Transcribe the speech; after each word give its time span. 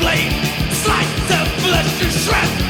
blade, 0.00 0.32
slice 0.72 1.14
the 1.28 1.44
flesh 1.62 1.98
to 1.98 2.10
shreds. 2.10 2.67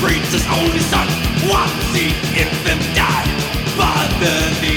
treats 0.00 0.32
his 0.32 0.46
only 0.48 0.80
son. 0.80 1.08
What's 1.48 1.72
he 1.96 2.12
if 2.36 2.52
him 2.66 2.80
die? 2.94 3.24
Bother 3.78 4.40
the 4.60 4.75